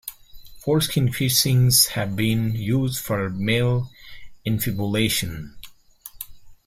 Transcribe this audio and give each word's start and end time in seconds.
Foreskin 0.57 1.11
piercings 1.11 1.89
have 1.89 2.15
been 2.15 2.55
used 2.55 2.97
for 2.99 3.29
male 3.29 3.91
infibulation. 4.47 5.55